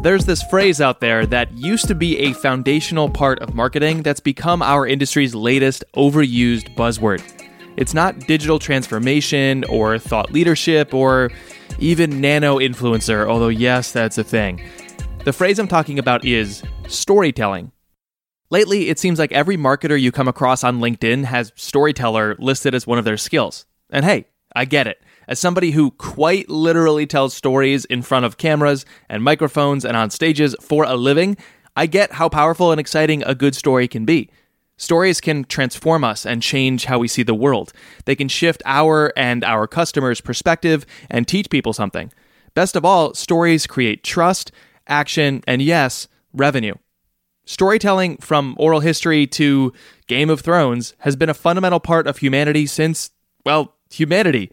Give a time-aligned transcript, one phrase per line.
[0.00, 4.20] There's this phrase out there that used to be a foundational part of marketing that's
[4.20, 7.20] become our industry's latest overused buzzword.
[7.76, 11.32] It's not digital transformation or thought leadership or
[11.80, 14.62] even nano influencer, although, yes, that's a thing.
[15.24, 17.72] The phrase I'm talking about is storytelling.
[18.50, 22.86] Lately, it seems like every marketer you come across on LinkedIn has storyteller listed as
[22.86, 23.66] one of their skills.
[23.90, 25.02] And hey, I get it.
[25.28, 30.08] As somebody who quite literally tells stories in front of cameras and microphones and on
[30.08, 31.36] stages for a living,
[31.76, 34.30] I get how powerful and exciting a good story can be.
[34.78, 37.74] Stories can transform us and change how we see the world.
[38.06, 42.10] They can shift our and our customers' perspective and teach people something.
[42.54, 44.50] Best of all, stories create trust,
[44.86, 46.74] action, and yes, revenue.
[47.44, 49.74] Storytelling from oral history to
[50.06, 53.10] Game of Thrones has been a fundamental part of humanity since,
[53.44, 54.50] well, humanity.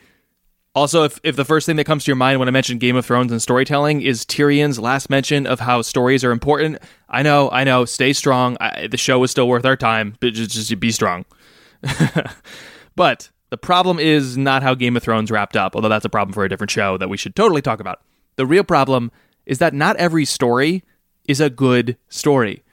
[0.76, 2.98] Also, if, if the first thing that comes to your mind when I mention Game
[2.98, 7.49] of Thrones and storytelling is Tyrion's last mention of how stories are important, I know,
[7.49, 8.58] I know, stay strong.
[8.60, 11.24] I, the show is still worth our time, but just, just be strong.
[12.98, 16.34] but the problem is not how Game of Thrones wrapped up, although that's a problem
[16.34, 18.02] for a different show that we should totally talk about.
[18.36, 19.14] The real problem
[19.46, 20.84] is that not every story
[21.26, 22.64] is a good story.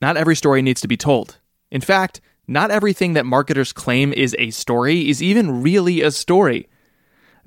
[0.00, 1.38] Not every story needs to be told.
[1.70, 6.68] In fact, not everything that marketers claim is a story is even really a story.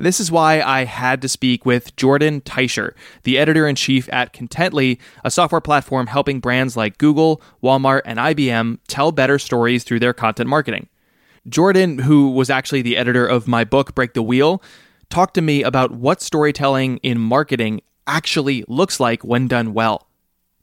[0.02, 4.32] This is why I had to speak with Jordan Teicher, the editor in chief at
[4.32, 10.00] Contently, a software platform helping brands like Google, Walmart, and IBM tell better stories through
[10.00, 10.88] their content marketing.
[11.50, 14.64] Jordan, who was actually the editor of my book, Break the Wheel,
[15.10, 20.08] talked to me about what storytelling in marketing actually looks like when done well.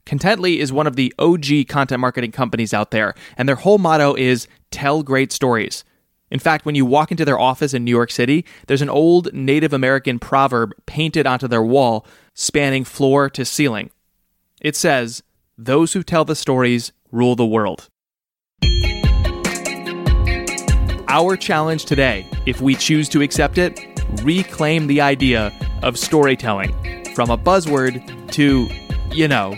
[0.07, 4.15] Contently is one of the OG content marketing companies out there, and their whole motto
[4.15, 5.83] is tell great stories.
[6.29, 9.33] In fact, when you walk into their office in New York City, there's an old
[9.33, 13.89] Native American proverb painted onto their wall, spanning floor to ceiling.
[14.61, 15.23] It says,
[15.57, 17.89] Those who tell the stories rule the world.
[21.09, 23.79] Our challenge today, if we choose to accept it,
[24.23, 26.73] reclaim the idea of storytelling
[27.15, 28.67] from a buzzword to,
[29.15, 29.57] you know,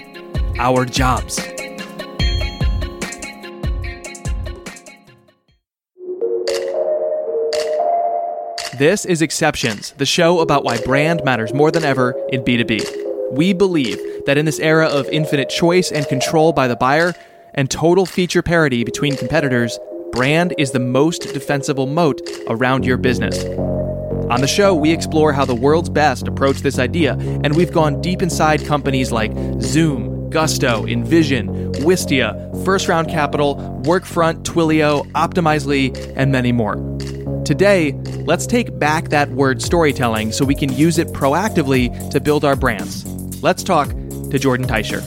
[0.60, 1.40] our jobs.
[8.80, 13.34] This is Exceptions, the show about why brand matters more than ever in B2B.
[13.34, 17.14] We believe that in this era of infinite choice and control by the buyer
[17.56, 19.78] and total feature parity between competitors,
[20.14, 23.44] brand is the most defensible moat around your business.
[24.30, 28.00] On the show, we explore how the world's best approach this idea, and we've gone
[28.00, 36.32] deep inside companies like Zoom, Gusto, InVision, Wistia, First Round Capital, Workfront, Twilio, Optimizely, and
[36.32, 36.78] many more.
[37.50, 37.94] Today,
[38.28, 42.56] let's take back that word storytelling so we can use it proactively to build our
[42.56, 43.04] brands.
[43.42, 45.02] Let's talk to Jordan Teicher.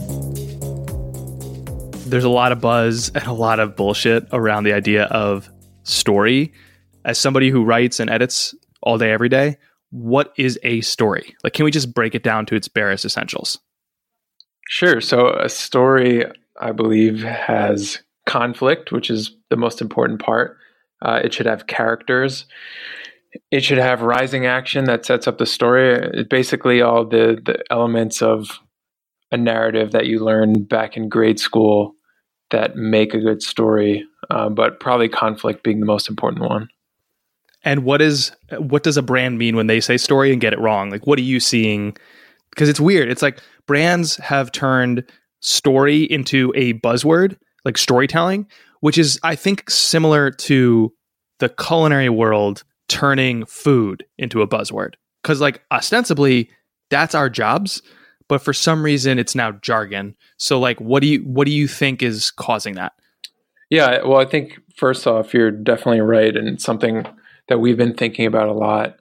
[2.04, 5.48] There's a lot of buzz and a lot of bullshit around the idea of
[5.84, 6.52] story.
[7.04, 9.56] As somebody who writes and edits all day, every day,
[9.90, 11.36] what is a story?
[11.44, 13.60] Like, can we just break it down to its barest essentials?
[14.68, 15.00] Sure.
[15.00, 16.24] So, a story,
[16.60, 20.58] I believe, has conflict, which is the most important part.
[21.02, 22.46] Uh, it should have characters.
[23.50, 26.24] It should have rising action that sets up the story.
[26.28, 28.60] Basically, all the, the elements of
[29.30, 31.94] a narrative that you learn back in grade school
[32.50, 36.68] that make a good story, uh, but probably conflict being the most important one.
[37.64, 40.58] And what is what does a brand mean when they say story and get it
[40.58, 40.90] wrong?
[40.90, 41.96] Like, what are you seeing?
[42.50, 43.08] Because it's weird.
[43.08, 45.04] It's like brands have turned
[45.40, 48.46] story into a buzzword, like storytelling,
[48.82, 50.92] which is, I think, similar to
[51.38, 54.94] the culinary world turning food into a buzzword.
[55.22, 56.50] Because, like, ostensibly,
[56.90, 57.80] that's our jobs,
[58.28, 60.16] but for some reason, it's now jargon.
[60.36, 62.92] So, like, what do you what do you think is causing that?
[63.70, 67.06] Yeah, well, I think first off, you're definitely right, and something
[67.48, 68.96] that we've been thinking about a lot.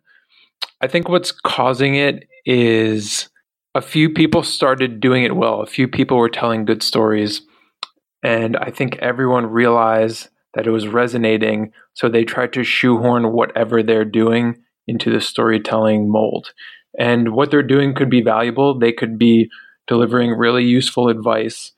[0.80, 3.30] I think what's causing it is
[3.74, 5.62] a few people started doing it well.
[5.62, 7.42] A few people were telling good stories
[8.23, 11.71] and I think everyone realized that it was resonating.
[11.94, 16.53] So they tried to shoehorn whatever they're doing into the storytelling mold.
[17.00, 18.77] And what they're doing could be valuable.
[18.77, 19.50] They could be
[19.88, 21.71] delivering really useful advice,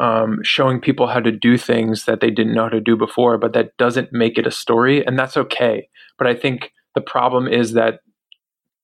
[0.00, 3.38] um, showing people how to do things that they didn't know how to do before,
[3.38, 5.06] but that doesn't make it a story.
[5.06, 5.88] And that's okay.
[6.18, 8.00] But I think the problem is that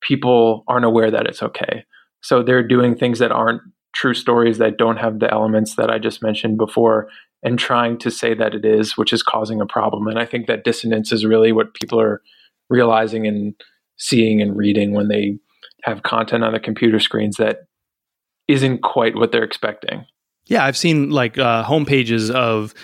[0.00, 1.84] people aren't aware that it's okay.
[2.20, 5.98] So they're doing things that aren't true stories that don't have the elements that I
[5.98, 7.08] just mentioned before
[7.42, 10.06] and trying to say that it is, which is causing a problem.
[10.06, 12.22] And I think that dissonance is really what people are
[12.70, 13.54] realizing and
[13.96, 15.38] seeing and reading when they
[15.82, 17.60] have content on the computer screens that
[18.48, 20.06] isn't quite what they're expecting.
[20.46, 22.74] Yeah, I've seen like uh, homepages of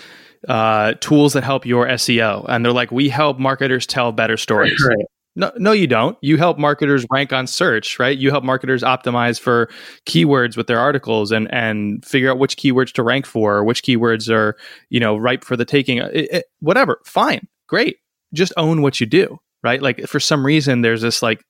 [0.47, 4.81] uh, tools that help your SEO, and they're like, "We help marketers tell better stories."
[4.85, 5.05] Right.
[5.39, 6.17] No, no, you don't.
[6.19, 8.17] You help marketers rank on search, right?
[8.17, 9.69] You help marketers optimize for
[10.05, 13.81] keywords with their articles and and figure out which keywords to rank for, or which
[13.81, 14.57] keywords are
[14.89, 15.99] you know ripe for the taking.
[15.99, 17.99] It, it, whatever, fine, great.
[18.33, 19.81] Just own what you do, right?
[19.81, 21.41] Like for some reason, there's this like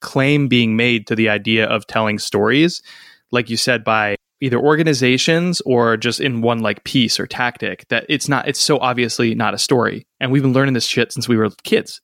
[0.00, 2.82] claim being made to the idea of telling stories,
[3.30, 8.04] like you said, by either organizations or just in one like piece or tactic that
[8.08, 11.28] it's not it's so obviously not a story and we've been learning this shit since
[11.28, 12.00] we were kids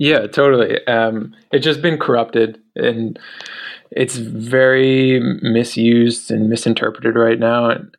[0.00, 0.84] yeah totally.
[0.86, 3.18] Um, it's just been corrupted and
[3.90, 7.70] it's very misused and misinterpreted right now.
[7.70, 7.96] And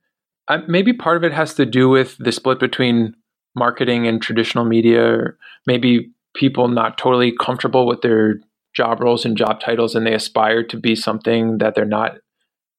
[0.47, 3.15] I, maybe part of it has to do with the split between
[3.55, 5.03] marketing and traditional media.
[5.03, 5.37] Or
[5.67, 8.39] maybe people not totally comfortable with their
[8.73, 12.17] job roles and job titles and they aspire to be something that they're not.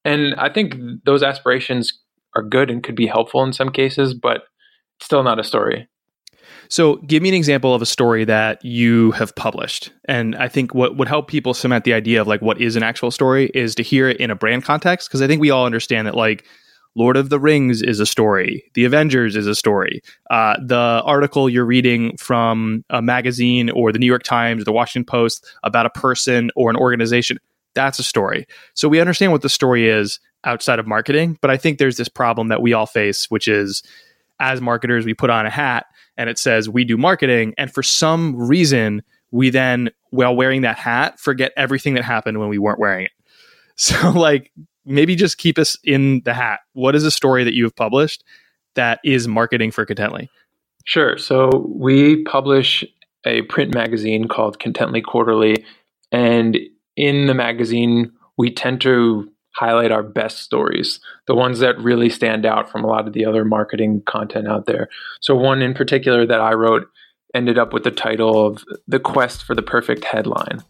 [0.05, 0.75] And I think
[1.05, 2.01] those aspirations
[2.35, 4.45] are good and could be helpful in some cases, but
[5.01, 5.89] still not a story.
[6.73, 9.93] So, give me an example of a story that you have published.
[10.07, 12.83] And I think what would help people cement the idea of like what is an
[12.83, 15.07] actual story is to hear it in a brand context.
[15.07, 16.47] Because I think we all understand that like
[16.95, 20.01] Lord of the Rings is a story, The Avengers is a story.
[20.31, 24.73] Uh, the article you're reading from a magazine or the New York Times, or the
[24.73, 27.37] Washington Post about a person or an organization,
[27.75, 28.47] that's a story.
[28.73, 32.09] So we understand what the story is outside of marketing, but I think there's this
[32.09, 33.83] problem that we all face, which is
[34.43, 35.87] as marketers, we put on a hat
[36.17, 37.55] and it says we do marketing.
[37.56, 42.49] And for some reason, we then, while wearing that hat, forget everything that happened when
[42.49, 43.12] we weren't wearing it.
[43.75, 44.53] So, like,
[44.85, 46.61] maybe just keep us in the hat.
[46.75, 48.23] What is a story that you have published
[48.75, 50.29] that is marketing for Contently?
[50.85, 51.17] Sure.
[51.17, 52.85] So, we publish
[53.25, 55.65] a print magazine called Contently Quarterly.
[56.12, 56.59] And
[56.95, 62.46] in the magazine, we tend to highlight our best stories, the ones that really stand
[62.46, 64.88] out from a lot of the other marketing content out there.
[65.20, 66.87] So, one in particular that I wrote
[67.34, 70.62] ended up with the title of The Quest for the Perfect Headline.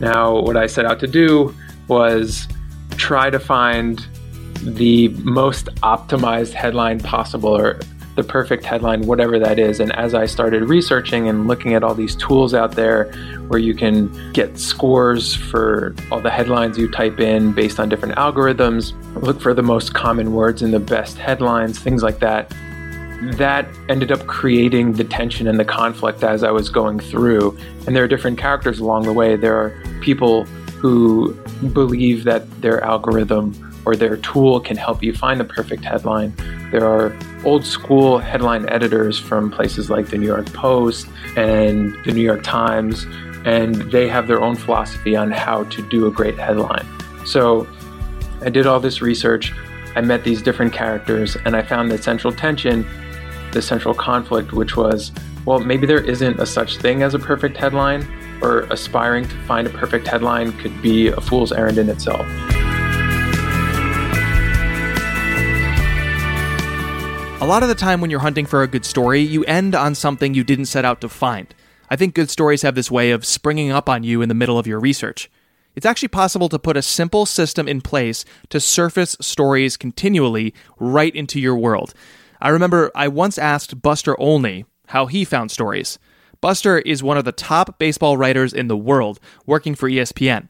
[0.00, 1.54] Now, what I set out to do
[1.88, 2.46] was
[2.96, 4.06] try to find
[4.62, 7.78] the most optimized headline possible or
[8.16, 9.80] the perfect headline, whatever that is.
[9.80, 13.12] And as I started researching and looking at all these tools out there
[13.48, 18.14] where you can get scores for all the headlines you type in based on different
[18.16, 22.54] algorithms, look for the most common words in the best headlines, things like that.
[23.36, 27.56] That ended up creating the tension and the conflict as I was going through.
[27.86, 29.36] And there are different characters along the way.
[29.36, 30.44] There are people
[30.80, 31.32] who
[31.72, 36.34] believe that their algorithm or their tool can help you find the perfect headline.
[36.70, 42.12] There are old school headline editors from places like the New York Post and the
[42.12, 43.06] New York Times,
[43.44, 46.86] and they have their own philosophy on how to do a great headline.
[47.26, 47.66] So
[48.42, 49.52] I did all this research,
[49.94, 52.86] I met these different characters, and I found the central tension,
[53.52, 55.12] the central conflict, which was
[55.44, 58.08] well, maybe there isn't a such thing as a perfect headline,
[58.40, 62.26] or aspiring to find a perfect headline could be a fool's errand in itself.
[67.44, 69.94] A lot of the time when you're hunting for a good story, you end on
[69.94, 71.54] something you didn't set out to find.
[71.90, 74.58] I think good stories have this way of springing up on you in the middle
[74.58, 75.30] of your research.
[75.76, 81.14] It's actually possible to put a simple system in place to surface stories continually right
[81.14, 81.92] into your world.
[82.40, 85.98] I remember I once asked Buster Olney how he found stories.
[86.40, 90.48] Buster is one of the top baseball writers in the world, working for ESPN.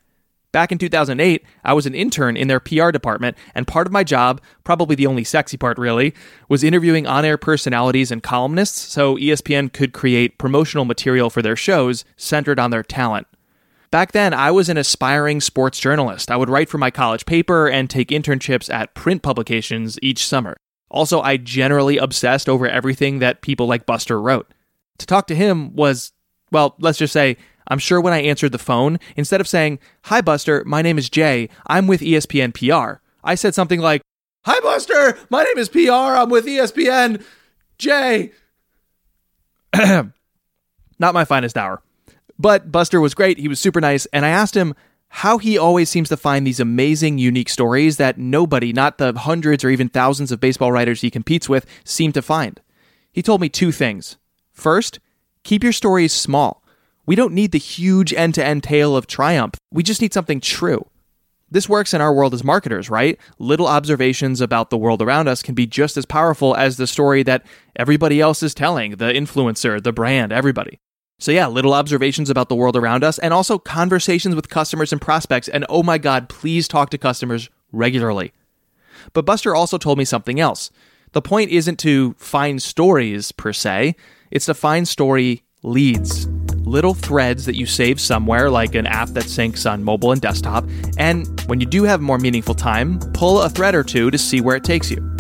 [0.55, 4.05] Back in 2008, I was an intern in their PR department, and part of my
[4.05, 6.15] job, probably the only sexy part really,
[6.49, 11.57] was interviewing on air personalities and columnists so ESPN could create promotional material for their
[11.57, 13.27] shows centered on their talent.
[13.91, 16.31] Back then, I was an aspiring sports journalist.
[16.31, 20.57] I would write for my college paper and take internships at print publications each summer.
[20.89, 24.55] Also, I generally obsessed over everything that people like Buster wrote.
[24.99, 26.13] To talk to him was,
[26.53, 30.21] well, let's just say, I'm sure when I answered the phone, instead of saying, Hi,
[30.21, 34.03] Buster, my name is Jay, I'm with ESPN PR, I said something like,
[34.45, 37.25] Hi, Buster, my name is PR, I'm with ESPN,
[37.79, 38.33] Jay.
[39.75, 41.83] Not my finest hour.
[42.39, 44.75] But Buster was great, he was super nice, and I asked him
[45.09, 49.63] how he always seems to find these amazing, unique stories that nobody, not the hundreds
[49.63, 52.61] or even thousands of baseball writers he competes with, seem to find.
[53.13, 54.17] He told me two things.
[54.51, 54.99] First,
[55.45, 56.64] keep your stories small.
[57.07, 59.55] We don't need the huge end to end tale of triumph.
[59.71, 60.87] We just need something true.
[61.51, 63.19] This works in our world as marketers, right?
[63.39, 67.23] Little observations about the world around us can be just as powerful as the story
[67.25, 67.47] that
[67.77, 70.81] everybody else is telling the influencer, the brand, everybody.
[71.21, 75.01] So, yeah, little observations about the world around us and also conversations with customers and
[75.01, 75.47] prospects.
[75.47, 78.33] And oh my God, please talk to customers regularly.
[79.13, 80.71] But Buster also told me something else.
[81.13, 83.95] The point isn't to find stories per se,
[84.33, 86.27] it's to find story leads.
[86.65, 90.65] Little threads that you save somewhere, like an app that syncs on mobile and desktop.
[90.97, 94.41] And when you do have more meaningful time, pull a thread or two to see
[94.41, 95.15] where it takes you.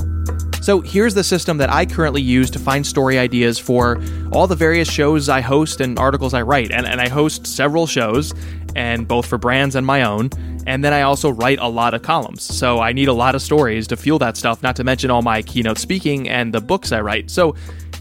[0.62, 4.56] So here's the system that I currently use to find story ideas for all the
[4.56, 6.70] various shows I host and articles I write.
[6.72, 8.32] And, and I host several shows,
[8.74, 10.30] and both for brands and my own.
[10.66, 12.42] And then I also write a lot of columns.
[12.42, 15.20] So I need a lot of stories to fuel that stuff, not to mention all
[15.20, 17.30] my keynote speaking and the books I write.
[17.30, 17.54] So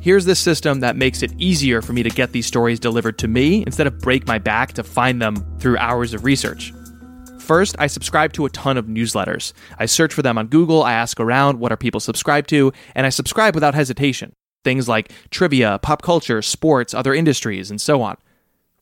[0.04, 3.28] here's this system that makes it easier for me to get these stories delivered to
[3.30, 6.74] me instead of break my back to find them through hours of research.
[7.40, 9.54] First, I subscribe to a ton of newsletters.
[9.80, 13.06] I search for them on Google, I ask around what are people subscribed to, and
[13.06, 14.34] I subscribe without hesitation.
[14.66, 18.18] Things like trivia, pop culture, sports, other industries, and so on.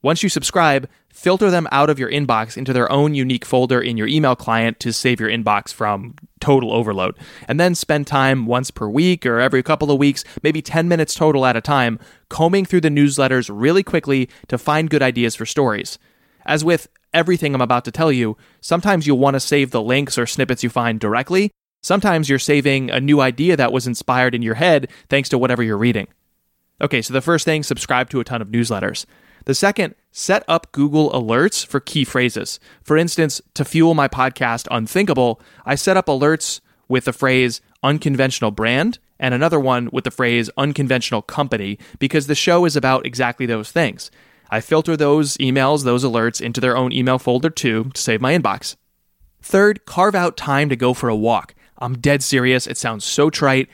[0.03, 3.97] Once you subscribe, filter them out of your inbox into their own unique folder in
[3.97, 7.15] your email client to save your inbox from total overload.
[7.47, 11.13] And then spend time once per week or every couple of weeks, maybe 10 minutes
[11.13, 15.45] total at a time, combing through the newsletters really quickly to find good ideas for
[15.45, 15.99] stories.
[16.47, 20.17] As with everything I'm about to tell you, sometimes you'll want to save the links
[20.17, 21.51] or snippets you find directly.
[21.83, 25.61] Sometimes you're saving a new idea that was inspired in your head thanks to whatever
[25.61, 26.07] you're reading.
[26.79, 29.05] Okay, so the first thing, subscribe to a ton of newsletters.
[29.45, 32.59] The second, set up Google alerts for key phrases.
[32.83, 38.51] For instance, to fuel my podcast Unthinkable, I set up alerts with the phrase unconventional
[38.51, 43.45] brand and another one with the phrase unconventional company because the show is about exactly
[43.45, 44.11] those things.
[44.49, 48.37] I filter those emails, those alerts into their own email folder too to save my
[48.37, 48.75] inbox.
[49.41, 51.55] Third, carve out time to go for a walk.
[51.77, 52.67] I'm dead serious.
[52.67, 53.69] It sounds so trite,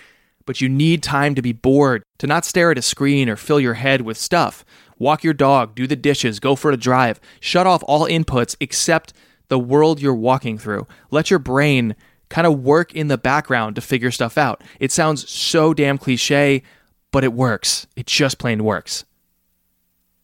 [0.46, 3.60] but you need time to be bored, to not stare at a screen or fill
[3.60, 4.64] your head with stuff.
[5.00, 7.20] Walk your dog, do the dishes, go for a drive.
[7.40, 9.14] Shut off all inputs except
[9.48, 10.88] the world you're walking through.
[11.12, 11.96] Let your brain
[12.30, 14.64] kind of work in the background to figure stuff out.
[14.80, 16.64] It sounds so damn cliche,
[17.12, 17.88] but it works.
[17.96, 19.06] It just plain works.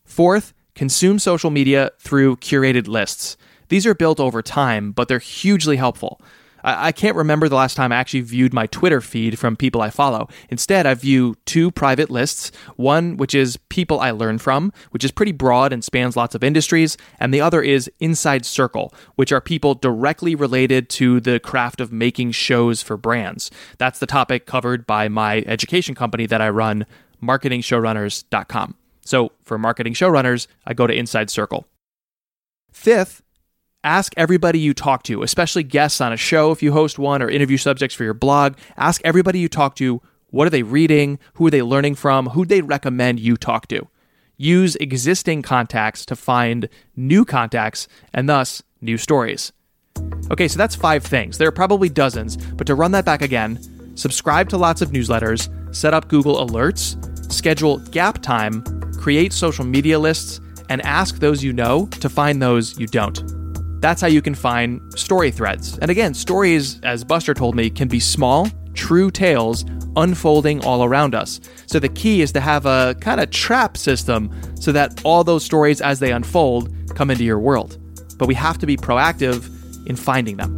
[0.04, 3.38] Fourth, consume social media through curated lists.
[3.70, 6.22] These are built over time, but they're hugely helpful.
[6.64, 9.82] I, I can't remember the last time I actually viewed my Twitter feed from people
[9.82, 10.28] I follow.
[10.50, 15.12] Instead, I view two private lists one, which is people I learn from, which is
[15.12, 19.42] pretty broad and spans lots of industries, and the other is Inside Circle, which are
[19.42, 23.52] people directly related to the craft of making shows for brands.
[23.78, 26.86] That's the topic covered by my education company that I run,
[27.22, 28.76] marketingshowrunners.com.
[29.06, 31.66] So for marketing showrunners, I go to Inside Circle.
[32.72, 33.22] Fifth,
[33.84, 37.30] ask everybody you talk to, especially guests on a show if you host one or
[37.30, 38.56] interview subjects for your blog.
[38.78, 42.46] Ask everybody you talk to what are they reading, who are they learning from, who
[42.46, 43.88] they recommend you talk to.
[44.38, 49.52] Use existing contacts to find new contacts and thus new stories.
[50.32, 51.38] Okay, so that's five things.
[51.38, 53.60] There are probably dozens, but to run that back again,
[53.96, 58.64] subscribe to lots of newsletters, set up Google Alerts, schedule gap time
[59.04, 63.33] create social media lists, and ask those you know to find those you don't.
[63.84, 65.78] That's how you can find story threads.
[65.80, 69.66] And again, stories, as Buster told me, can be small, true tales
[69.98, 71.42] unfolding all around us.
[71.66, 75.44] So the key is to have a kind of trap system so that all those
[75.44, 77.78] stories as they unfold come into your world.
[78.18, 79.50] But we have to be proactive
[79.86, 80.56] in finding them.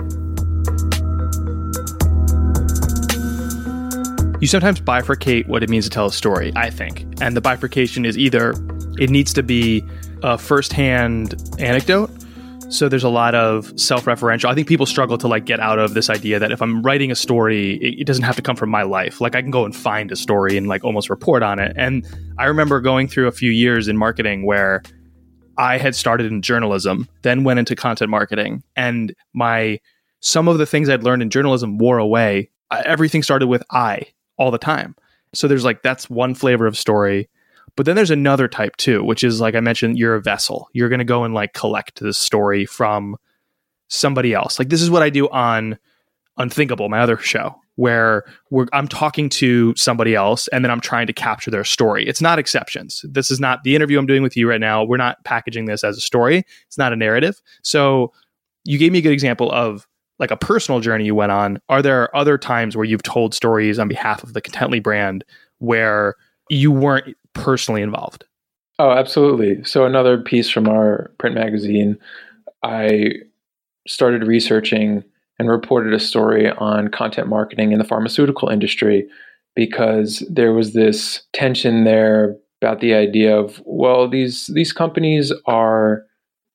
[4.40, 7.08] You sometimes bifurcate what it means to tell a story, I think.
[7.22, 8.54] And the bifurcation is either
[9.00, 9.84] it needs to be
[10.22, 12.12] a firsthand anecdote.
[12.70, 14.50] So there's a lot of self-referential.
[14.50, 17.12] I think people struggle to like get out of this idea that if I'm writing
[17.12, 19.22] a story, it, it doesn't have to come from my life.
[19.22, 21.74] Like I can go and find a story and like almost report on it.
[21.78, 22.06] And
[22.38, 24.82] I remember going through a few years in marketing where
[25.58, 29.80] I had started in journalism, then went into content marketing, and my
[30.20, 32.50] some of the things I'd learned in journalism wore away.
[32.72, 34.08] Everything started with I
[34.38, 34.96] all the time.
[35.34, 37.30] So there's like that's one flavor of story.
[37.76, 40.70] But then there's another type too, which is like I mentioned, you're a vessel.
[40.74, 43.18] You're going to go and like collect this story from
[43.88, 44.58] somebody else.
[44.60, 45.78] Like this is what I do on
[46.38, 48.26] Unthinkable, my other show, where
[48.74, 52.06] I'm talking to somebody else and then I'm trying to capture their story.
[52.06, 53.06] It's not exceptions.
[53.08, 54.84] This is not the interview I'm doing with you right now.
[54.84, 56.44] We're not packaging this as a story.
[56.68, 57.42] It's not a narrative.
[57.64, 58.12] So
[58.66, 59.88] you gave me a good example of
[60.20, 63.80] like a personal journey you went on, are there other times where you've told stories
[63.80, 65.24] on behalf of the Contently brand
[65.60, 66.16] where
[66.50, 68.26] you weren't personally involved?
[68.80, 69.64] Oh, absolutely.
[69.64, 71.98] So another piece from our print magazine,
[72.64, 73.12] I
[73.88, 75.04] started researching
[75.38, 79.08] and reported a story on content marketing in the pharmaceutical industry
[79.56, 86.04] because there was this tension there about the idea of well these these companies are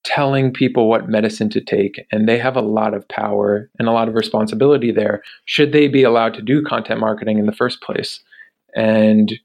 [0.02, 3.92] telling people what medicine to take and they have a lot of power and a
[3.92, 7.82] lot of responsibility there should they be allowed to do content marketing in the first
[7.82, 8.20] place
[8.74, 9.38] and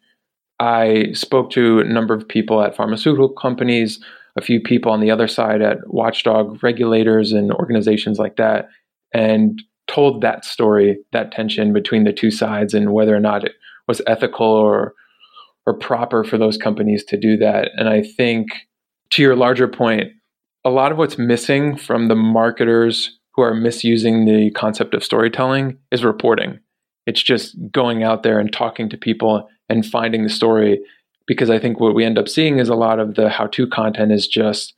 [0.59, 4.03] i spoke to a number of people at pharmaceutical companies
[4.37, 8.69] a few people on the other side at watchdog regulators and organizations like that
[9.13, 13.53] and told that story that tension between the two sides and whether or not it
[13.87, 14.93] was ethical or
[15.67, 18.47] or proper for those companies to do that and i think
[19.09, 20.11] to your larger point
[20.65, 25.77] a lot of what's missing from the marketers who are misusing the concept of storytelling
[25.91, 26.59] is reporting.
[27.05, 30.79] It's just going out there and talking to people and finding the story.
[31.27, 33.67] Because I think what we end up seeing is a lot of the how to
[33.67, 34.75] content is just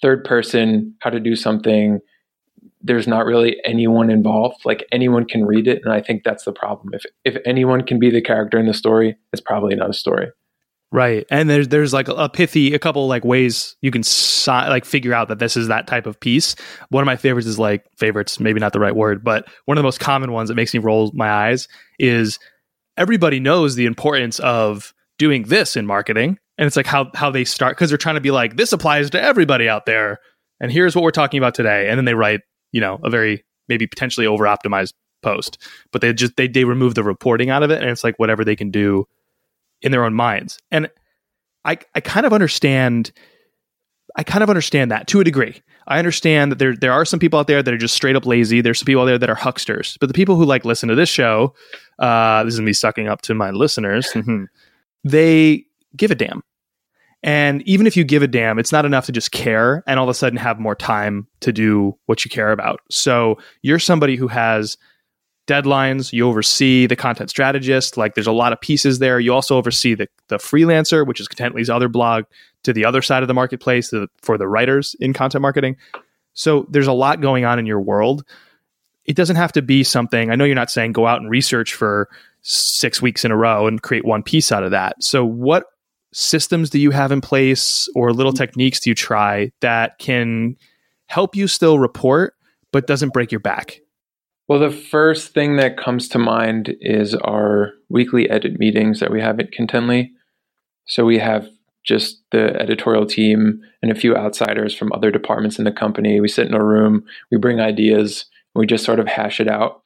[0.00, 2.00] third person, how to do something.
[2.80, 4.64] There's not really anyone involved.
[4.64, 5.82] Like anyone can read it.
[5.84, 6.94] And I think that's the problem.
[6.94, 10.28] If, if anyone can be the character in the story, it's probably not a story.
[10.92, 11.26] Right.
[11.30, 15.12] And there's there's like a pithy a couple like ways you can si- like figure
[15.12, 16.54] out that this is that type of piece.
[16.90, 19.82] One of my favorites is like favorites, maybe not the right word, but one of
[19.82, 21.66] the most common ones that makes me roll my eyes
[21.98, 22.38] is
[22.96, 27.44] everybody knows the importance of doing this in marketing and it's like how how they
[27.44, 30.18] start cuz they're trying to be like this applies to everybody out there
[30.60, 32.40] and here's what we're talking about today and then they write,
[32.72, 35.58] you know, a very maybe potentially over optimized post.
[35.92, 38.44] But they just they they remove the reporting out of it and it's like whatever
[38.44, 39.06] they can do
[39.82, 40.58] in their own minds.
[40.70, 40.88] And
[41.64, 43.12] I I kind of understand
[44.16, 45.62] I kind of understand that to a degree.
[45.86, 48.26] I understand that there there are some people out there that are just straight up
[48.26, 48.60] lazy.
[48.60, 49.96] There's some people out there that are hucksters.
[50.00, 51.54] But the people who like listen to this show,
[51.98, 54.12] uh, this is me sucking up to my listeners.
[55.04, 55.64] they
[55.96, 56.42] give a damn.
[57.22, 60.04] And even if you give a damn, it's not enough to just care and all
[60.04, 62.80] of a sudden have more time to do what you care about.
[62.90, 64.76] So you're somebody who has
[65.46, 66.12] deadlines.
[66.12, 67.96] You oversee the content strategist.
[67.96, 69.20] Like there's a lot of pieces there.
[69.20, 72.24] You also oversee the, the freelancer, which is Contently's other blog,
[72.64, 75.76] to the other side of the marketplace the, for the writers in content marketing.
[76.34, 78.24] So there's a lot going on in your world.
[79.04, 80.30] It doesn't have to be something.
[80.30, 82.08] I know you're not saying go out and research for
[82.42, 85.02] six weeks in a row and create one piece out of that.
[85.02, 85.66] So what
[86.12, 90.56] systems do you have in place or little techniques do you try that can
[91.06, 92.34] help you still report
[92.72, 93.80] but doesn't break your back?
[94.48, 99.20] Well, the first thing that comes to mind is our weekly edit meetings that we
[99.20, 100.10] have at Contently.
[100.86, 101.48] So we have
[101.84, 106.20] just the editorial team and a few outsiders from other departments in the company.
[106.20, 109.82] We sit in a room, we bring ideas, we just sort of hash it out.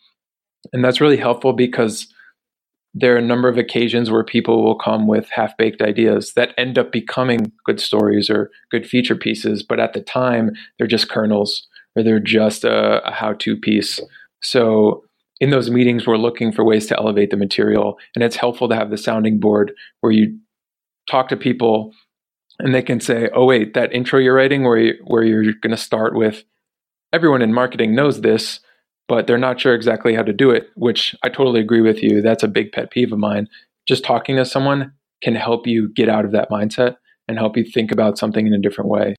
[0.72, 2.12] And that's really helpful because
[2.92, 6.52] there are a number of occasions where people will come with half baked ideas that
[6.58, 11.08] end up becoming good stories or good feature pieces, but at the time they're just
[11.08, 14.00] kernels or they're just a, a how to piece.
[14.42, 15.04] So
[15.40, 17.98] in those meetings, we're looking for ways to elevate the material.
[18.14, 20.38] And it's helpful to have the sounding board where you
[21.10, 21.92] talk to people
[22.58, 25.70] and they can say, oh, wait, that intro you're writing where, you, where you're going
[25.70, 26.44] to start with
[27.12, 28.60] everyone in marketing knows this,
[29.08, 32.20] but they're not sure exactly how to do it, which I totally agree with you.
[32.20, 33.48] That's a big pet peeve of mine.
[33.88, 36.96] Just talking to someone can help you get out of that mindset
[37.28, 39.16] and help you think about something in a different way.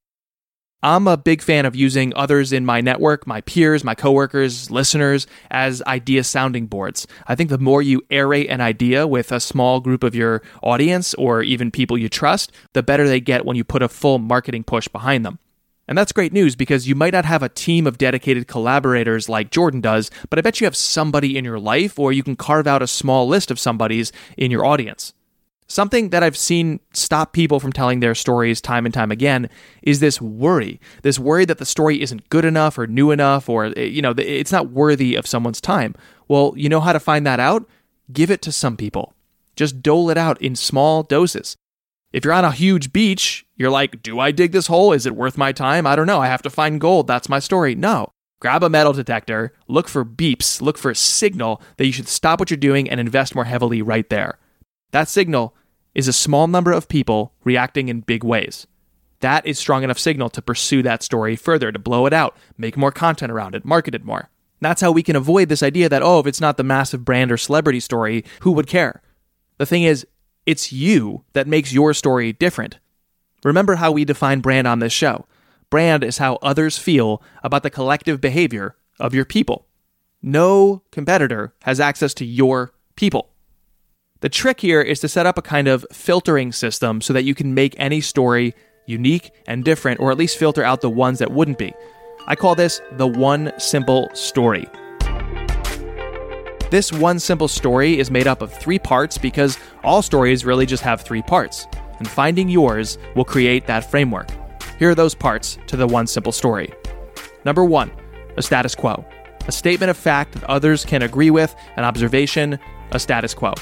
[0.83, 5.27] I'm a big fan of using others in my network, my peers, my coworkers, listeners,
[5.51, 7.05] as idea sounding boards.
[7.27, 11.13] I think the more you aerate an idea with a small group of your audience
[11.13, 14.63] or even people you trust, the better they get when you put a full marketing
[14.63, 15.37] push behind them.
[15.87, 19.51] And that's great news because you might not have a team of dedicated collaborators like
[19.51, 22.65] Jordan does, but I bet you have somebody in your life or you can carve
[22.65, 25.13] out a small list of somebodies in your audience.
[25.71, 29.49] Something that I've seen stop people from telling their stories time and time again
[29.81, 30.81] is this worry.
[31.01, 34.13] This worry that the story isn't good enough or new enough or eh, you know,
[34.17, 35.95] it's not worthy of someone's time.
[36.27, 37.69] Well, you know how to find that out?
[38.11, 39.13] Give it to some people.
[39.55, 41.55] Just dole it out in small doses.
[42.11, 44.91] If you're on a huge beach, you're like, "Do I dig this hole?
[44.91, 45.87] Is it worth my time?
[45.87, 46.19] I don't know.
[46.19, 47.07] I have to find gold.
[47.07, 48.11] That's my story." No.
[48.41, 52.41] Grab a metal detector, look for beeps, look for a signal that you should stop
[52.41, 54.37] what you're doing and invest more heavily right there.
[54.91, 55.55] That signal
[55.93, 58.67] is a small number of people reacting in big ways.
[59.19, 62.75] That is strong enough signal to pursue that story further, to blow it out, make
[62.75, 64.29] more content around it, market it more.
[64.61, 67.31] That's how we can avoid this idea that, oh, if it's not the massive brand
[67.31, 69.01] or celebrity story, who would care?
[69.57, 70.05] The thing is,
[70.45, 72.79] it's you that makes your story different.
[73.43, 75.25] Remember how we define brand on this show.
[75.69, 79.67] Brand is how others feel about the collective behavior of your people.
[80.21, 83.30] No competitor has access to your people.
[84.21, 87.33] The trick here is to set up a kind of filtering system so that you
[87.33, 88.53] can make any story
[88.85, 91.73] unique and different, or at least filter out the ones that wouldn't be.
[92.27, 94.67] I call this the one simple story.
[96.69, 100.83] This one simple story is made up of three parts because all stories really just
[100.83, 101.65] have three parts
[101.97, 104.29] and finding yours will create that framework.
[104.77, 106.71] Here are those parts to the one simple story.
[107.43, 107.91] Number one,
[108.37, 109.03] a status quo.
[109.47, 112.59] A statement of fact that others can agree with, an observation,
[112.91, 113.55] a status quo.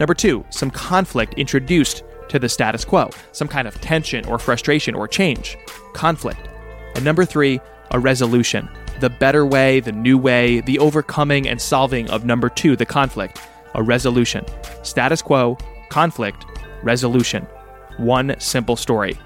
[0.00, 4.94] Number two, some conflict introduced to the status quo, some kind of tension or frustration
[4.94, 5.56] or change,
[5.92, 6.48] conflict.
[6.94, 8.68] And number three, a resolution,
[9.00, 13.40] the better way, the new way, the overcoming and solving of number two, the conflict,
[13.74, 14.44] a resolution.
[14.82, 15.56] Status quo,
[15.90, 16.46] conflict,
[16.82, 17.46] resolution.
[17.98, 19.18] One simple story.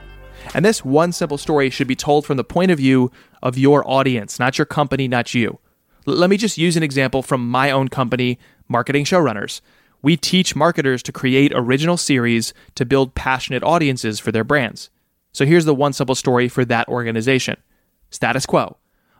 [0.55, 3.11] And this one simple story should be told from the point of view
[3.43, 5.59] of your audience, not your company, not you.
[6.07, 9.61] L- let me just use an example from my own company, Marketing Showrunners.
[10.07, 14.89] We teach marketers to create original series to build passionate audiences for their brands.
[15.33, 17.57] So here's the one simple story for that organization
[18.11, 18.77] status quo.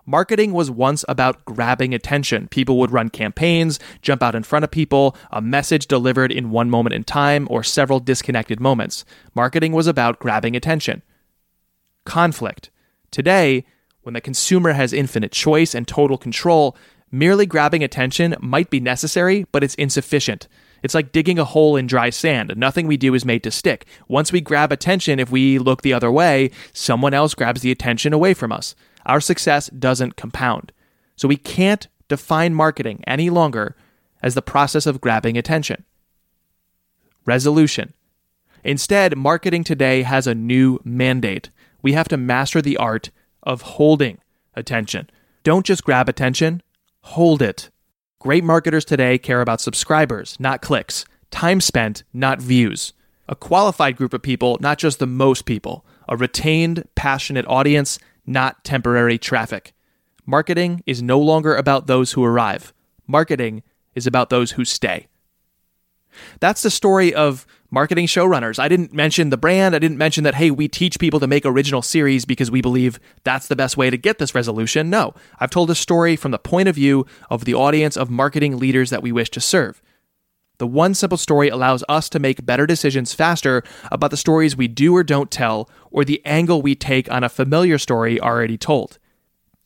[0.07, 2.47] Marketing was once about grabbing attention.
[2.53, 6.71] People would run campaigns, jump out in front of people, a message delivered in one
[6.71, 9.05] moment in time, or several disconnected moments.
[9.35, 11.03] Marketing was about grabbing attention.
[12.05, 12.71] Conflict.
[13.11, 13.65] Today,
[14.03, 16.77] when the consumer has infinite choice and total control,
[17.11, 20.47] merely grabbing attention might be necessary, but it's insufficient.
[20.83, 22.55] It's like digging a hole in dry sand.
[22.57, 23.87] Nothing we do is made to stick.
[24.09, 28.13] Once we grab attention, if we look the other way, someone else grabs the attention
[28.13, 28.75] away from us
[29.07, 30.73] our success doesn't compound.
[31.15, 33.77] So we can't define marketing any longer
[34.23, 35.85] as the process of grabbing attention.
[37.25, 37.95] Resolution.
[38.65, 41.51] Instead, marketing today has a new mandate.
[41.83, 43.11] We have to master the art
[43.43, 44.19] of holding
[44.55, 45.09] attention.
[45.45, 46.63] Don't just grab attention,
[47.03, 47.71] hold it.
[48.27, 52.93] Great marketers today care about subscribers, not clicks, time spent, not views.
[53.29, 55.87] A qualified group of people, not just the most people.
[56.09, 59.75] A retained, passionate audience, not temporary traffic.
[60.27, 62.73] Marketing is no longer about those who arrive.
[63.07, 63.63] Marketing
[63.95, 65.07] is about those who stay.
[66.41, 68.59] That's the story of marketing showrunners.
[68.59, 69.75] I didn't mention the brand.
[69.75, 72.99] I didn't mention that, hey, we teach people to make original series because we believe
[73.25, 74.91] that's the best way to get this resolution.
[74.91, 78.59] No, I've told a story from the point of view of the audience of marketing
[78.59, 79.83] leaders that we wish to serve.
[80.59, 84.69] The one simple story allows us to make better decisions faster about the stories we
[84.69, 88.99] do or don't tell, or the angle we take on a familiar story already told.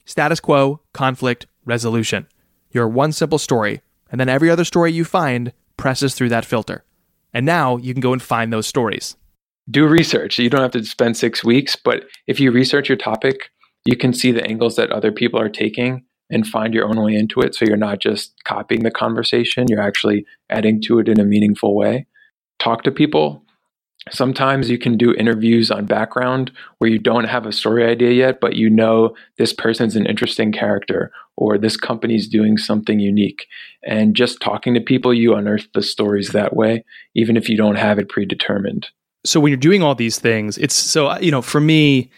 [0.05, 2.27] Status quo, conflict, resolution.
[2.73, 6.85] Your one simple story, and then every other story you find presses through that filter.
[7.33, 9.17] And now you can go and find those stories.
[9.71, 10.39] Do research.
[10.39, 13.51] You don't have to spend six weeks, but if you research your topic,
[13.85, 17.15] you can see the angles that other people are taking and find your own way
[17.15, 17.55] into it.
[17.55, 21.77] So you're not just copying the conversation, you're actually adding to it in a meaningful
[21.77, 22.07] way.
[22.59, 23.45] Talk to people.
[24.11, 28.41] Sometimes you can do interviews on background where you don't have a story idea yet,
[28.41, 33.47] but you know this person's an interesting character or this company's doing something unique.
[33.85, 36.85] And just talking to people, you unearth the stories that way,
[37.15, 38.89] even if you don't have it predetermined.
[39.25, 42.11] So when you're doing all these things, it's so, uh, you know, for me,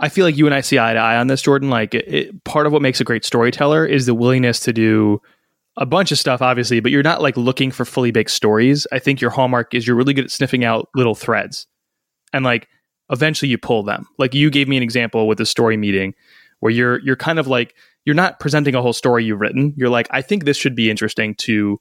[0.00, 1.70] I feel like you and I see eye to eye on this, Jordan.
[1.70, 5.20] Like, it, part of what makes a great storyteller is the willingness to do
[5.78, 8.86] a bunch of stuff, obviously, but you're not like looking for fully baked stories.
[8.92, 11.66] I think your hallmark is you're really good at sniffing out little threads,
[12.32, 12.68] and like
[13.10, 14.06] eventually you pull them.
[14.18, 16.14] Like you gave me an example with the story meeting
[16.60, 19.72] where you're you're kind of like you're not presenting a whole story you've written.
[19.76, 21.78] You're like, I think this should be interesting to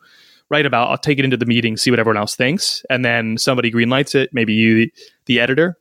[0.49, 0.89] write about.
[0.89, 4.13] I'll take it into the meeting, see what everyone else thinks, and then somebody greenlights
[4.13, 4.29] it.
[4.31, 4.89] Maybe you,
[5.25, 5.75] the editor,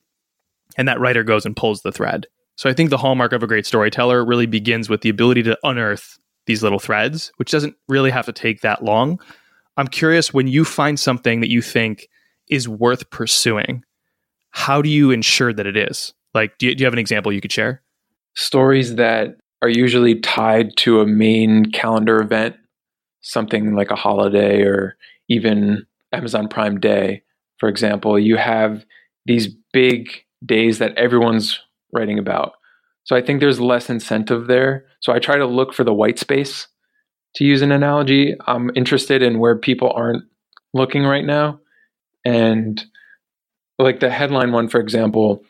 [0.79, 2.27] and that writer goes and pulls the thread.
[2.57, 5.59] So I think the hallmark of a great storyteller really begins with the ability to
[5.63, 9.21] unearth these little threads, which doesn't really have to take that long.
[9.77, 12.09] I'm curious when you find something that you think
[12.49, 13.85] is worth pursuing,
[14.51, 16.15] how do you ensure that it is?
[16.35, 17.83] Like, do you, do you have an example you could share?
[18.35, 22.57] Stories that are usually tied to a main calendar event,
[23.21, 24.97] something like a holiday or
[25.29, 27.23] even Amazon Prime Day,
[27.59, 28.19] for example.
[28.19, 28.85] You have
[29.25, 30.09] these big
[30.45, 31.59] days that everyone's
[31.93, 32.53] writing about.
[33.07, 34.85] So I think there's less incentive there.
[35.01, 36.66] So I try to look for the white space
[37.37, 38.35] to use an analogy.
[38.47, 40.25] I'm interested in where people aren't
[40.75, 41.61] looking right now.
[42.25, 42.85] And
[43.79, 45.45] like the headline one, for example,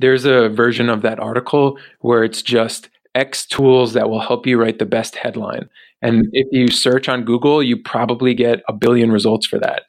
[0.00, 4.60] there's a version of that article where it's just X tools that will help you
[4.60, 5.68] write the best headline.
[6.00, 9.82] And if you search on Google, you probably get a billion results for that.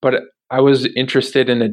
[0.00, 0.14] But
[0.50, 1.68] I was interested in a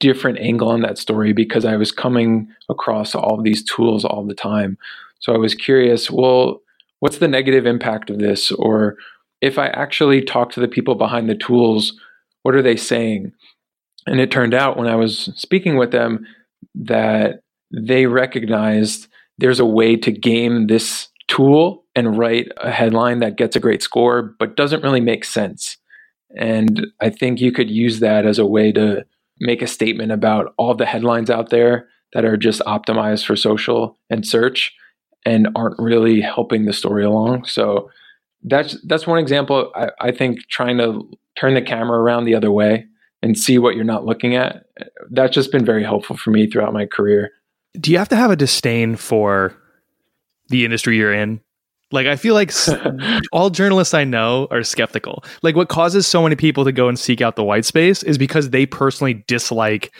[0.00, 4.34] different angle on that story because I was coming across all these tools all the
[4.34, 4.78] time.
[5.20, 6.60] So I was curious, well,
[7.00, 8.50] what's the negative impact of this?
[8.52, 8.96] Or
[9.40, 11.98] if I actually talk to the people behind the tools,
[12.42, 13.32] what are they saying?
[14.06, 16.26] And it turned out when I was speaking with them
[16.74, 19.08] that they recognized
[19.38, 23.82] there's a way to game this tool and write a headline that gets a great
[23.82, 25.76] score, but doesn't really make sense.
[26.36, 29.04] And I think you could use that as a way to
[29.40, 33.98] make a statement about all the headlines out there that are just optimized for social
[34.10, 34.74] and search
[35.24, 37.44] and aren't really helping the story along.
[37.44, 37.90] So
[38.42, 39.72] that's that's one example.
[39.74, 42.86] I, I think trying to turn the camera around the other way
[43.22, 44.64] and see what you're not looking at.
[45.10, 47.32] That's just been very helpful for me throughout my career.
[47.78, 49.54] Do you have to have a disdain for
[50.48, 51.40] the industry you're in?
[51.90, 52.52] Like I feel like
[53.32, 55.24] all journalists I know are skeptical.
[55.42, 58.18] Like what causes so many people to go and seek out the white space is
[58.18, 59.92] because they personally dislike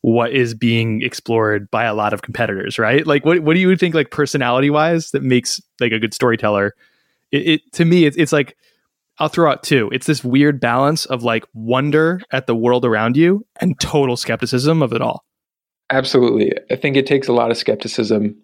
[0.00, 3.06] what is being explored by a lot of competitors, right?
[3.06, 6.74] Like what what do you think like personality wise that makes like a good storyteller?
[7.32, 8.56] It, it to me it's, it's like
[9.18, 9.88] I'll throw out two.
[9.92, 14.82] It's this weird balance of like wonder at the world around you and total skepticism
[14.82, 15.24] of it all.
[15.90, 16.52] Absolutely.
[16.70, 18.36] I think it takes a lot of skepticism.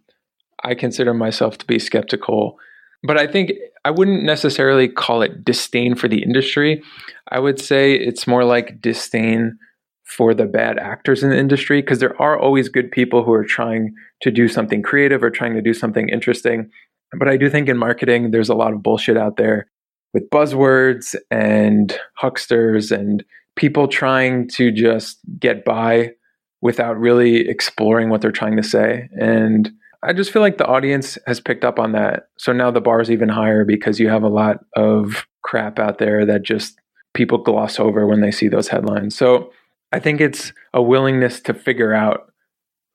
[0.65, 2.59] I consider myself to be skeptical,
[3.03, 3.53] but I think
[3.85, 6.83] I wouldn't necessarily call it disdain for the industry.
[7.31, 9.59] I would say it's more like disdain
[10.05, 13.45] for the bad actors in the industry because there are always good people who are
[13.45, 16.71] trying to do something creative or trying to do something interesting.
[17.19, 19.69] But I do think in marketing, there's a lot of bullshit out there
[20.13, 23.25] with buzzwords and hucksters and
[23.57, 26.13] people trying to just get by
[26.61, 29.09] without really exploring what they're trying to say.
[29.19, 29.71] And
[30.03, 32.29] I just feel like the audience has picked up on that.
[32.37, 35.99] So now the bar is even higher because you have a lot of crap out
[35.99, 36.79] there that just
[37.15, 39.17] people gloss over when they see those headlines.
[39.17, 39.53] So
[39.93, 42.33] I think it's a willingness to figure out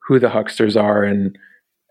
[0.07, 1.37] who the hucksters are and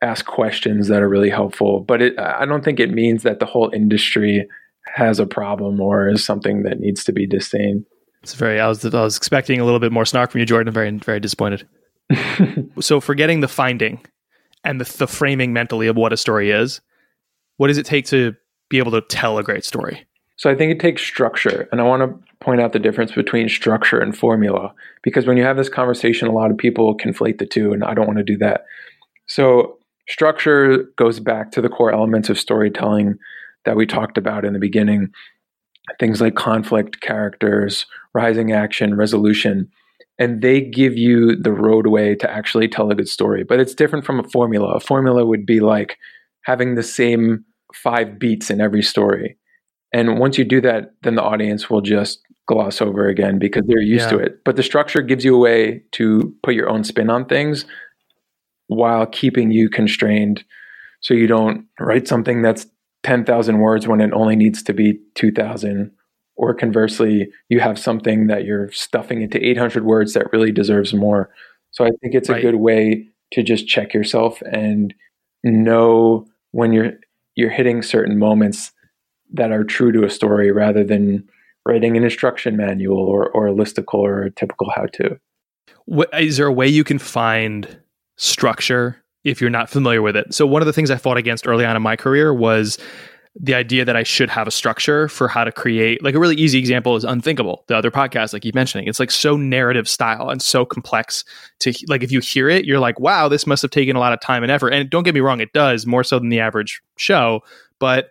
[0.02, 1.80] ask questions that are really helpful.
[1.80, 4.46] But it, I don't think it means that the whole industry
[4.94, 7.84] has a problem or is something that needs to be disdained.
[8.22, 8.60] It's very.
[8.60, 10.68] I was I was expecting a little bit more snark from you, Jordan.
[10.68, 11.66] I'm very very disappointed.
[12.80, 14.00] so forgetting the finding
[14.66, 16.80] and the, the framing mentally of what a story is,
[17.56, 18.34] what does it take to
[18.68, 20.06] be able to tell a great story?
[20.36, 21.66] So I think it takes structure.
[21.72, 25.44] And I want to point out the difference between structure and formula because when you
[25.44, 28.24] have this conversation, a lot of people conflate the two, and I don't want to
[28.24, 28.66] do that.
[29.26, 33.16] So structure goes back to the core elements of storytelling
[33.64, 35.12] that we talked about in the beginning
[36.00, 39.70] things like conflict, characters, rising action, resolution.
[40.18, 43.44] And they give you the roadway to actually tell a good story.
[43.44, 44.74] But it's different from a formula.
[44.74, 45.98] A formula would be like
[46.44, 49.36] having the same five beats in every story.
[49.92, 53.80] And once you do that, then the audience will just gloss over again because they're
[53.80, 54.10] used yeah.
[54.10, 54.44] to it.
[54.44, 57.66] But the structure gives you a way to put your own spin on things
[58.68, 60.44] while keeping you constrained
[61.00, 62.66] so you don't write something that's
[63.02, 65.92] 10,000 words when it only needs to be 2,000
[66.36, 71.30] or conversely you have something that you're stuffing into 800 words that really deserves more
[71.70, 72.38] so i think it's right.
[72.38, 74.94] a good way to just check yourself and
[75.44, 76.92] know when you're
[77.34, 78.72] you're hitting certain moments
[79.32, 81.28] that are true to a story rather than
[81.66, 85.18] writing an instruction manual or, or a listicle or a typical how-to.
[85.84, 87.78] What, is there a way you can find
[88.16, 90.32] structure if you're not familiar with it?
[90.32, 92.78] So one of the things I fought against early on in my career was
[93.38, 96.02] the idea that I should have a structure for how to create.
[96.02, 98.88] Like a really easy example is Unthinkable, the other podcast I keep mentioning.
[98.88, 101.24] It's like so narrative style and so complex
[101.60, 104.14] to like if you hear it, you're like, wow, this must have taken a lot
[104.14, 104.70] of time and effort.
[104.70, 107.42] And don't get me wrong, it does more so than the average show,
[107.78, 108.10] but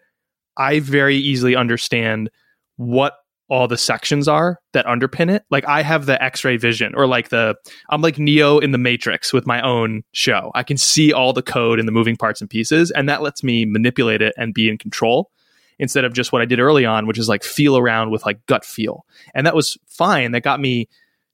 [0.58, 2.30] I very easily understand
[2.78, 3.16] what
[3.50, 5.44] all the sections are that underpin it.
[5.52, 7.56] Like I have the X-ray vision or like the
[7.90, 10.52] I'm like Neo in the Matrix with my own show.
[10.56, 13.44] I can see all the code and the moving parts and pieces and that lets
[13.44, 15.32] me manipulate it and be in control
[15.78, 18.44] instead of just what I did early on which is like feel around with like
[18.48, 19.06] gut feel.
[19.34, 20.32] And that was fine.
[20.32, 20.90] That got me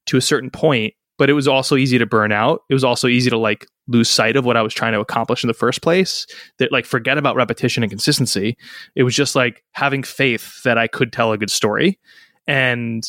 [0.07, 2.63] to a certain point, but it was also easy to burn out.
[2.67, 5.43] It was also easy to like lose sight of what I was trying to accomplish
[5.43, 6.25] in the first place.
[6.57, 8.57] That like forget about repetition and consistency.
[8.95, 11.99] It was just like having faith that I could tell a good story.
[12.47, 13.03] And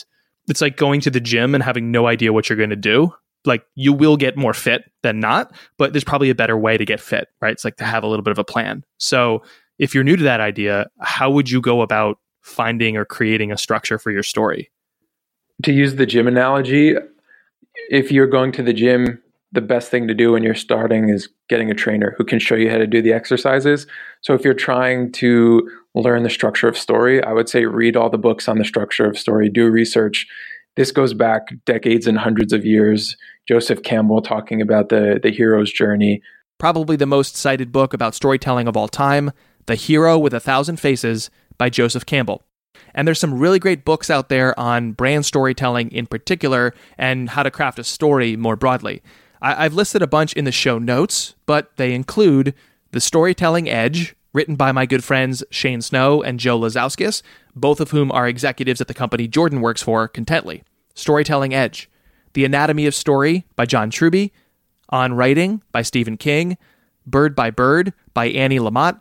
[0.46, 3.14] it's like going to the gym and having no idea what you're going to do.
[3.46, 6.84] Like you will get more fit than not, but there's probably a better way to
[6.84, 7.52] get fit, right?
[7.52, 8.84] It's like to have a little bit of a plan.
[8.98, 9.42] So
[9.78, 13.56] if you're new to that idea, how would you go about finding or creating a
[13.56, 14.70] structure for your story?
[15.62, 16.94] To use the gym analogy,
[17.90, 21.28] if you're going to the gym the best thing to do when you're starting is
[21.48, 23.86] getting a trainer who can show you how to do the exercises.
[24.22, 28.08] So if you're trying to learn the structure of story, I would say read all
[28.08, 30.26] the books on the structure of story, do research.
[30.76, 33.14] This goes back decades and hundreds of years.
[33.46, 36.22] Joseph Campbell talking about the the hero's journey.
[36.58, 39.32] Probably the most cited book about storytelling of all time,
[39.66, 42.42] The Hero with a Thousand Faces by Joseph Campbell.
[42.94, 47.42] And there's some really great books out there on brand storytelling in particular and how
[47.42, 49.02] to craft a story more broadly.
[49.40, 52.54] I- have listed a bunch in the show notes, but they include
[52.92, 57.22] The Storytelling Edge, written by my good friends Shane Snow and Joe Lazauskas,
[57.54, 60.62] both of whom are executives at the company Jordan works for, Contently.
[60.94, 61.88] Storytelling Edge.
[62.34, 64.32] The Anatomy of Story by John Truby,
[64.88, 66.56] On Writing by Stephen King,
[67.06, 69.00] Bird by Bird by Annie Lamott,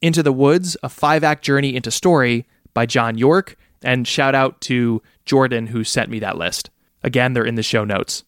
[0.00, 4.60] Into the Woods, a five act journey into story by John York, and shout out
[4.62, 6.70] to Jordan who sent me that list.
[7.02, 8.24] Again, they're in the show notes.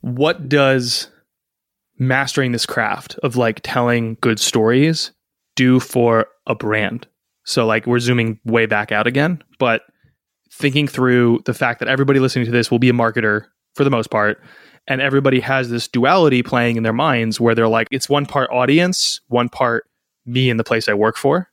[0.00, 1.08] What does
[1.98, 5.12] mastering this craft of like telling good stories
[5.54, 7.06] do for a brand?
[7.44, 9.82] So, like, we're zooming way back out again, but
[10.50, 13.90] thinking through the fact that everybody listening to this will be a marketer for the
[13.90, 14.42] most part.
[14.88, 18.50] And everybody has this duality playing in their minds where they're like, it's one part
[18.50, 19.88] audience, one part
[20.24, 21.48] me and the place I work for.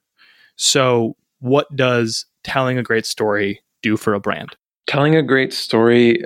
[0.55, 4.55] So, what does telling a great story do for a brand?
[4.87, 6.23] Telling a great story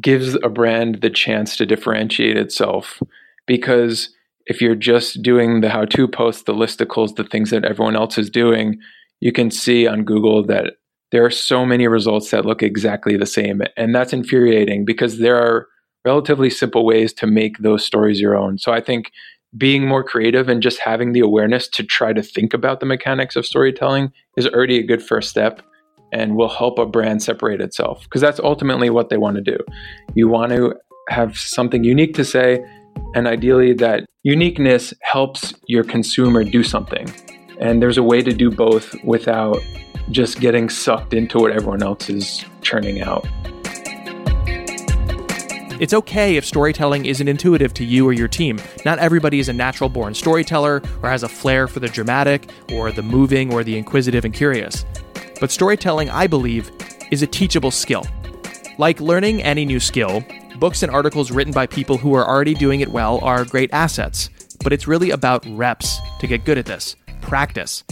[0.00, 3.02] gives a brand the chance to differentiate itself
[3.48, 4.08] because
[4.46, 8.18] if you're just doing the how to posts, the listicles, the things that everyone else
[8.18, 8.78] is doing,
[9.18, 10.74] you can see on Google that
[11.10, 13.62] there are so many results that look exactly the same.
[13.76, 15.66] And that's infuriating because there are
[16.04, 18.58] relatively simple ways to make those stories your own.
[18.58, 19.10] So I think
[19.56, 23.36] being more creative and just having the awareness to try to think about the mechanics
[23.36, 25.62] of storytelling is already a good first step
[26.12, 29.58] and will help a brand separate itself because that's ultimately what they want to do.
[30.14, 30.74] You want to
[31.08, 32.64] have something unique to say,
[33.14, 37.12] and ideally, that uniqueness helps your consumer do something.
[37.60, 39.58] And there's a way to do both without
[40.10, 43.26] just getting sucked into what everyone else is churning out.
[45.78, 48.58] It's okay if storytelling isn't intuitive to you or your team.
[48.86, 52.90] Not everybody is a natural born storyteller or has a flair for the dramatic or
[52.90, 54.86] the moving or the inquisitive and curious.
[55.38, 56.70] But storytelling, I believe,
[57.10, 58.06] is a teachable skill.
[58.78, 60.24] Like learning any new skill,
[60.58, 64.30] books and articles written by people who are already doing it well are great assets.
[64.64, 66.96] But it's really about reps to get good at this.
[67.20, 67.84] Practice.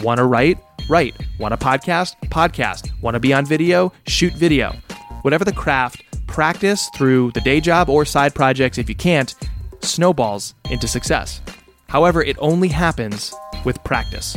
[0.00, 0.58] Want to write?
[0.88, 1.16] Write.
[1.40, 2.14] Want to podcast?
[2.26, 2.92] Podcast.
[3.02, 3.92] Want to be on video?
[4.06, 4.76] Shoot video.
[5.22, 9.34] Whatever the craft, practice through the day job or side projects if you can't,
[9.82, 11.42] snowballs into success.
[11.88, 14.36] However, it only happens with practice.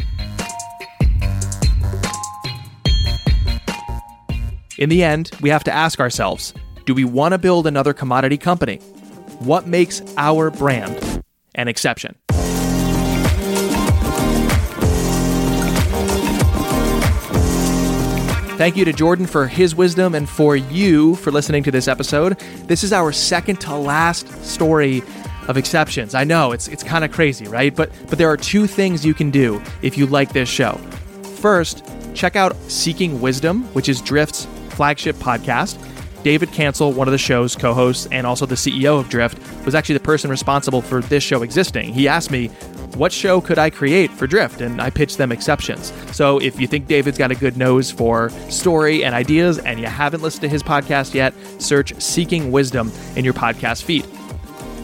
[4.77, 6.53] In the end, we have to ask ourselves
[6.85, 8.77] do we want to build another commodity company?
[9.39, 11.23] What makes our brand
[11.55, 12.15] an exception?
[18.57, 22.39] Thank you to Jordan for his wisdom and for you for listening to this episode.
[22.67, 25.03] This is our second to last story
[25.49, 26.15] of exceptions.
[26.15, 27.75] I know it's it's kind of crazy, right?
[27.75, 30.75] But but there are two things you can do if you like this show.
[31.41, 35.77] First, check out Seeking Wisdom, which is Drift's flagship podcast.
[36.23, 39.75] David Cancel, one of the show's co hosts and also the CEO of Drift, was
[39.75, 41.93] actually the person responsible for this show existing.
[41.93, 42.49] He asked me,
[42.95, 44.61] what show could I create for Drift?
[44.61, 45.91] And I pitched them exceptions.
[46.11, 49.85] So if you think David's got a good nose for story and ideas and you
[49.85, 54.07] haven't listened to his podcast yet, search Seeking Wisdom in your podcast feed.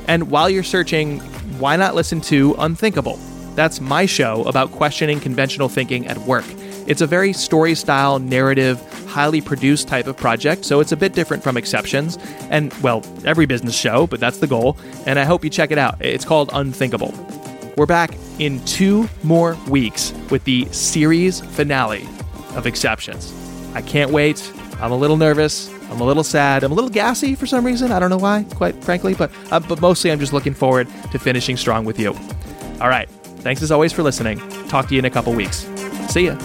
[0.07, 1.19] And while you're searching,
[1.59, 3.17] why not listen to Unthinkable?
[3.55, 6.45] That's my show about questioning conventional thinking at work.
[6.87, 11.13] It's a very story style, narrative, highly produced type of project, so it's a bit
[11.13, 12.17] different from Exceptions,
[12.49, 15.77] and well, every business show, but that's the goal, and I hope you check it
[15.77, 15.97] out.
[15.99, 17.13] It's called Unthinkable.
[17.77, 22.07] We're back in two more weeks with the series finale
[22.55, 23.33] of Exceptions.
[23.73, 24.51] I can't wait.
[24.81, 25.69] I'm a little nervous.
[25.89, 26.63] I'm a little sad.
[26.63, 27.91] I'm a little gassy for some reason.
[27.91, 31.19] I don't know why, quite frankly, but uh, but mostly I'm just looking forward to
[31.19, 32.13] finishing strong with you.
[32.81, 33.09] All right.
[33.41, 34.37] Thanks as always for listening.
[34.67, 35.67] Talk to you in a couple weeks.
[36.09, 36.37] See ya.